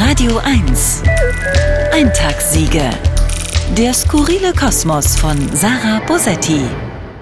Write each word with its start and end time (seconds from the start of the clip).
Radio 0.00 0.38
1. 0.44 1.02
Eintagssiege. 1.92 2.88
Der 3.76 3.92
skurrile 3.92 4.52
Kosmos 4.52 5.16
von 5.16 5.36
Sarah 5.52 5.98
Bosetti. 6.06 6.60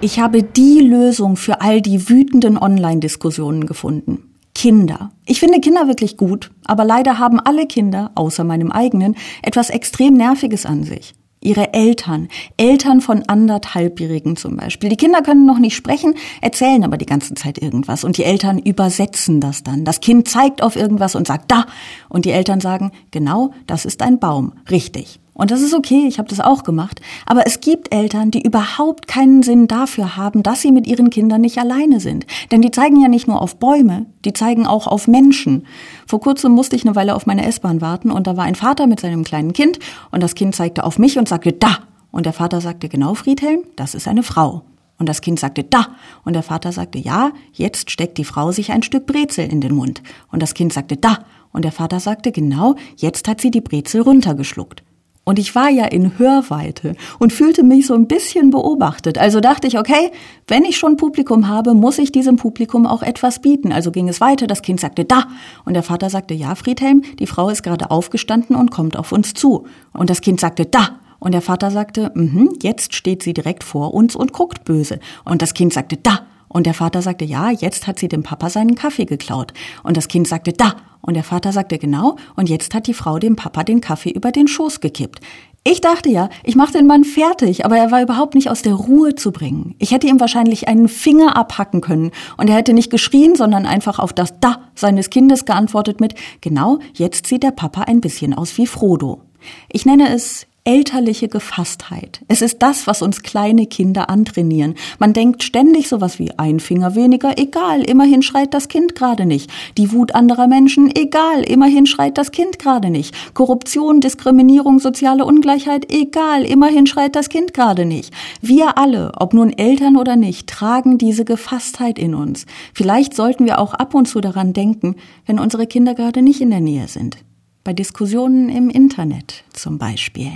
Ich 0.03 0.21
habe 0.21 0.43
die 0.43 0.81
Lösung 0.81 1.37
für 1.37 1.63
all 1.63 1.81
die 1.81 2.11
wütenden 2.11 2.59
Online-Diskussionen 2.59 3.67
gefunden. 3.67 4.35
Kinder. 4.55 5.11
Ich 5.25 5.41
finde 5.41 5.61
Kinder 5.61 5.89
wirklich 5.89 6.19
gut, 6.19 6.51
aber 6.67 6.85
leider 6.85 7.19
haben 7.19 7.41
alle 7.41 7.67
Kinder, 7.67 8.11
außer 8.15 8.45
meinem 8.45 8.71
eigenen, 8.71 9.17
etwas 9.43 9.71
extrem 9.71 10.13
Nerviges 10.13 10.67
an 10.67 10.85
sich 10.85 11.15
ihre 11.47 11.73
Eltern, 11.73 12.29
Eltern 12.57 13.01
von 13.01 13.23
anderthalbjährigen 13.27 14.37
zum 14.37 14.57
Beispiel. 14.57 14.91
Die 14.91 14.97
Kinder 14.97 15.23
können 15.23 15.47
noch 15.47 15.59
nicht 15.59 15.77
sprechen, 15.77 16.15
erzählen 16.43 16.85
aber 16.85 16.99
die 16.99 17.07
ganze 17.07 17.35
Zeit 17.35 17.57
irgendwas 17.59 18.05
und 18.05 18.19
die 18.19 18.25
Eltern 18.25 18.59
übersetzen 18.59 19.41
das 19.41 19.63
dann. 19.63 19.85
Das 19.85 20.01
Kind 20.01 20.29
zeigt 20.29 20.63
auf 20.63 20.77
irgendwas 20.77 21.15
und 21.15 21.27
sagt 21.27 21.51
da 21.51 21.67
und 22.09 22.25
die 22.25 22.33
Eltern 22.33 22.61
sagen, 22.61 22.91
genau, 23.13 23.53
das 23.67 23.85
ist 23.85 24.03
ein 24.03 24.19
Baum, 24.19 24.53
richtig. 24.71 25.21
Und 25.37 25.51
das 25.51 25.61
ist 25.61 25.75
okay, 25.75 26.07
ich 26.09 26.19
habe 26.19 26.29
das 26.29 26.41
auch 26.41 26.65
gemacht. 26.65 27.01
Aber 27.27 27.47
es 27.47 27.61
gibt 27.61 27.95
Eltern, 27.95 28.31
die 28.31 28.41
überhaupt 28.41 29.07
keinen 29.07 29.43
Sinn 29.43 29.69
dafür 29.69 30.17
haben, 30.17 30.43
dass 30.43 30.63
sie 30.63 30.73
mit 30.73 30.87
ihren 30.87 31.11
Kindern 31.11 31.43
nicht 31.43 31.59
alleine 31.59 32.01
sind. 32.01 32.27
Denn 32.51 32.63
die 32.63 32.71
zeigen 32.71 33.01
ja 33.01 33.09
nicht 33.09 33.29
nur 33.29 33.43
auf 33.43 33.57
Bäume, 33.57 34.07
die 34.25 34.33
zeigen 34.33 34.67
auch 34.67 34.87
auf 34.87 35.07
Menschen. 35.07 35.67
Vor 36.07 36.21
kurzem 36.21 36.53
musste 36.53 36.75
ich 36.75 36.87
eine 36.87 36.97
Weile 36.97 37.15
auf 37.15 37.27
meine 37.27 37.45
S-Bahn 37.47 37.83
warten 37.83 38.11
und 38.11 38.27
da 38.27 38.37
war 38.39 38.45
ein 38.45 38.55
Vater 38.55 38.87
mit 38.87 38.99
seinem 39.01 39.25
kleinen 39.25 39.53
Kind 39.53 39.79
und 40.11 40.23
das 40.23 40.35
Kind 40.35 40.55
zeigte 40.55 40.85
auf 40.85 40.99
mich 40.99 41.19
und 41.19 41.29
sagte 41.29 41.53
da. 41.53 41.81
Und 42.11 42.25
der 42.25 42.33
Vater 42.33 42.63
sagte, 42.63 42.89
genau, 42.89 43.13
Friedhelm, 43.13 43.61
das 43.77 43.95
ist 43.95 44.09
eine 44.09 44.23
Frau. 44.23 44.63
Und 44.99 45.07
das 45.07 45.21
Kind 45.21 45.39
sagte, 45.39 45.65
da. 45.65 45.89
Und 46.25 46.33
der 46.33 46.43
Vater 46.43 46.73
sagte, 46.73 46.99
ja, 46.99 47.33
jetzt 47.53 47.91
steckt 47.91 48.17
die 48.17 48.25
Frau 48.25 48.53
sich 48.53 48.73
ein 48.73 48.83
Stück 48.83 49.05
Brezel 49.05 49.47
in 49.53 49.61
den 49.61 49.75
Mund. 49.75 50.03
Und 50.33 50.43
das 50.43 50.55
Kind 50.55 50.73
sagte, 50.73 50.97
da. 50.97 51.19
Und 51.53 51.67
der 51.67 51.73
Vater 51.73 52.01
sagte, 52.01 52.33
genau, 52.33 52.77
jetzt 52.97 53.29
hat 53.29 53.43
sie 53.43 53.51
die 53.51 53.61
Brezel 53.61 54.01
runtergeschluckt. 54.01 54.83
Und 55.29 55.41
ich 55.41 55.57
war 55.57 55.69
ja 55.69 55.87
in 55.87 56.21
Hörweite 56.21 56.95
und 57.19 57.33
fühlte 57.33 57.65
mich 57.65 57.89
so 57.89 57.95
ein 57.95 58.07
bisschen 58.07 58.51
beobachtet. 58.51 59.19
Also 59.19 59.41
dachte 59.41 59.67
ich, 59.67 59.77
okay, 59.77 60.13
wenn 60.47 60.65
ich 60.65 60.79
schon 60.79 60.97
Publikum 60.97 61.49
habe, 61.49 61.75
muss 61.75 61.99
ich 61.99 62.13
diesem 62.13 62.37
Publikum 62.37 62.87
auch 62.87 63.03
etwas 63.03 63.41
bieten. 63.41 63.73
Also 63.73 63.91
ging 63.91 64.09
es 64.09 64.21
weiter, 64.21 64.47
das 64.47 64.63
Kind 64.63 64.79
sagte 64.79 65.05
da. 65.05 65.25
Und 65.65 65.75
der 65.75 65.83
Vater 65.83 66.11
sagte, 66.11 66.33
ja, 66.33 66.55
Friedhelm, 66.55 67.03
die 67.19 67.27
Frau 67.27 67.49
ist 67.49 67.65
gerade 67.65 67.91
aufgestanden 67.91 68.55
und 68.55 68.71
kommt 68.71 68.97
auf 68.97 69.11
uns 69.11 69.35
zu. 69.35 69.67
Und 69.93 70.11
das 70.11 70.21
Kind 70.21 70.39
sagte 70.39 70.65
da. 70.65 71.01
Und 71.19 71.33
der 71.33 71.43
Vater 71.43 71.73
sagte, 71.73 72.13
mhm, 72.15 72.51
jetzt 72.63 72.95
steht 72.95 73.25
sie 73.25 73.35
direkt 73.35 73.65
vor 73.65 73.95
uns 73.95 74.15
und 74.15 74.33
guckt 74.33 74.63
böse. 74.63 75.01
Und 75.25 75.43
das 75.43 75.55
Kind 75.55 75.73
sagte 75.73 75.97
da. 75.97 76.21
Und 76.49 76.67
der 76.67 76.75
Vater 76.75 77.03
sagte, 77.03 77.25
ja, 77.25 77.51
jetzt 77.51 77.87
hat 77.87 77.99
sie 77.99 78.09
dem 78.09 78.23
Papa 78.23 78.51
seinen 78.51 78.75
Kaffee 78.75 79.05
geklaut. 79.05 79.53
Und 79.83 79.97
das 79.97 80.09
Kind 80.09 80.29
sagte 80.29 80.53
da. 80.53 80.77
Und 81.01 81.15
der 81.15 81.25
Vater 81.25 81.53
sagte 81.53 81.79
genau, 81.79 82.17
und 82.35 82.49
jetzt 82.49 82.75
hat 82.75 82.87
die 82.87 82.95
Frau 82.95 83.19
dem 83.19 83.37
Papa 83.37 83.63
den 83.63 83.81
Kaffee 83.81 84.11
über 84.11 84.33
den 84.33 84.49
Schoß 84.49 84.81
gekippt. 84.81 85.21
Ich 85.69 85.81
dachte 85.81 86.09
ja, 86.09 86.29
ich 86.45 86.55
mache 86.55 86.75
den 86.75 86.87
Mann 86.87 87.03
fertig, 87.03 87.65
aber 87.65 87.77
er 87.77 87.91
war 87.91 88.01
überhaupt 88.01 88.37
nicht 88.37 88.51
aus 88.51 88.63
der 88.63 88.75
Ruhe 88.75 89.17
zu 89.17 89.33
bringen. 89.33 89.75
Ich 89.81 89.91
hätte 89.91 90.07
ihm 90.07 90.21
wahrscheinlich 90.21 90.69
einen 90.69 90.87
Finger 90.87 91.37
abhacken 91.37 91.81
können 91.81 92.13
und 92.37 92.49
er 92.49 92.55
hätte 92.55 92.73
nicht 92.73 92.89
geschrien, 92.89 93.35
sondern 93.35 93.67
einfach 93.67 93.99
auf 93.99 94.13
das 94.13 94.39
Da 94.39 94.61
seines 94.77 95.11
Kindes 95.11 95.45
geantwortet 95.45 96.01
mit, 96.01 96.15
genau, 96.41 96.79
jetzt 96.95 97.27
sieht 97.27 97.43
der 97.43 97.51
Papa 97.51 97.83
ein 97.83 98.01
bisschen 98.01 98.33
aus 98.33 98.57
wie 98.59 98.69
Frodo. 98.69 99.23
Ich 99.69 99.87
nenne 99.87 100.15
es 100.15 100.46
elterliche 100.67 101.29
Gefasstheit. 101.29 102.21
Es 102.27 102.43
ist 102.43 102.61
das, 102.61 102.87
was 102.87 103.01
uns 103.01 103.23
kleine 103.23 103.67
Kinder 103.67 104.11
antrainieren. 104.11 104.75
Man 104.99 105.13
denkt 105.13 105.45
ständig 105.45 105.89
sowas 105.89 106.19
wie 106.19 106.37
ein 106.39 106.59
Finger 106.59 106.97
weniger, 106.97 107.39
egal, 107.39 107.83
immerhin 107.83 108.23
schreit 108.23 108.53
das 108.53 108.69
Kind 108.69 108.97
gerade 108.97 109.27
nicht. 109.27 109.49
Die 109.79 109.93
Wut 109.93 110.15
anderer 110.15 110.49
Menschen, 110.49 110.91
egal, 110.95 111.43
immerhin 111.43 111.87
schreit 111.87 112.19
das 112.19 112.33
Kind 112.33 112.59
gerade 112.59 112.91
nicht. 112.91 113.15
Korruption, 113.33 114.01
Diskriminierung, 114.01 114.81
soziale 114.81 115.25
Ungleichheit, 115.25 115.91
egal, 115.91 116.45
immerhin 116.45 116.87
schreit 116.87 117.15
das 117.15 117.29
Kind 117.29 117.55
gerade 117.55 117.85
nicht. 117.85 118.13
Wir 118.41 118.77
alle, 118.77 119.13
ob 119.19 119.35
nun 119.35 119.53
Eltern 119.53 119.97
oder 119.97 120.17
nicht, 120.17 120.49
tragen 120.49 120.99
diese 120.99 121.25
Gefasstheit 121.25 121.97
in 121.97 122.15
uns. 122.15 122.45
Vielleicht 122.75 123.15
sollten 123.15 123.47
wir 123.47 123.61
auch 123.61 123.73
ab 123.73 123.95
und 123.95 124.07
zu 124.07 124.21
daran 124.21 124.53
denken, 124.53 124.97
wenn 125.27 125.39
unsere 125.39 125.69
Kinder 125.69 125.95
gerade 125.95 126.23
nicht 126.23 126.41
in 126.41 126.51
der 126.51 126.61
Nähe 126.61 126.89
sind 126.89 127.19
bei 127.67 127.73
Diskussionen 127.73 128.49
im 128.49 128.71
Internet 128.71 129.43
zum 129.53 129.77
Beispiel. 129.77 130.31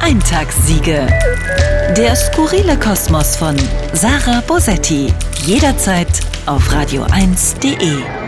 Eintagssiege. 0.00 1.06
Der 1.94 2.16
skurrile 2.16 2.78
Kosmos 2.78 3.36
von 3.36 3.56
Sarah 3.92 4.40
Bosetti. 4.40 5.12
Jederzeit 5.44 6.08
auf 6.46 6.66
radio1.de. 6.72 8.25